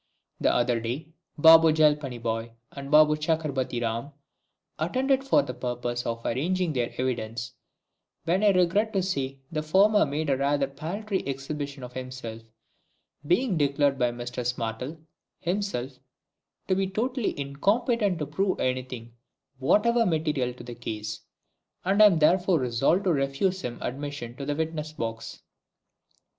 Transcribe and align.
[Illustration: 0.43 1.13
BABOO 1.39 1.43
CHUCKERBUTTY 1.43 1.43
RAM.] 1.43 1.43
The 1.43 1.43
other 1.43 1.43
day, 1.43 1.43
Baboo 1.43 1.73
JALPANYBHOY 1.77 2.51
and 2.71 2.89
Baboo 2.91 3.15
CHUCKERBUTTY 3.17 3.81
RAM 3.83 4.11
attended 4.79 5.23
for 5.23 5.43
the 5.43 5.53
purpose 5.53 6.07
of 6.07 6.25
arranging 6.25 6.73
their 6.73 6.91
evidence, 6.97 7.53
when 8.23 8.43
I 8.43 8.49
regret 8.49 8.93
to 8.93 9.03
say 9.03 9.37
the 9.51 9.61
former 9.61 10.03
made 10.07 10.31
a 10.31 10.37
rather 10.37 10.65
paltry 10.65 11.19
exhibition 11.27 11.83
of 11.83 11.93
himself, 11.93 12.41
being 13.27 13.57
declared 13.57 13.99
by 13.99 14.09
Mr 14.11 14.43
SMARTLE 14.43 14.97
himself 15.39 15.99
to 16.67 16.73
be 16.73 16.87
totally 16.87 17.39
incompetent 17.39 18.17
to 18.17 18.25
prove 18.25 18.59
anything 18.59 19.13
whatever 19.59 20.03
material 20.03 20.51
to 20.55 20.63
the 20.63 20.73
case, 20.73 21.19
and 21.85 22.01
I 22.01 22.07
am 22.07 22.17
therefore 22.17 22.57
resolved 22.59 23.03
to 23.03 23.13
refuse 23.13 23.61
him 23.61 23.77
admission 23.83 24.35
to 24.37 24.47
the 24.47 24.55
witness 24.55 24.93
box. 24.93 25.43